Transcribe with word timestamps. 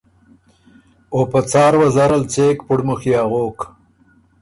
او 1.13 1.19
په 1.31 1.39
څار 1.51 1.73
وزره 1.81 2.17
ل 2.21 2.23
څېک 2.33 2.57
پُړمُخيې 2.67 3.13
اغوک 3.23 3.59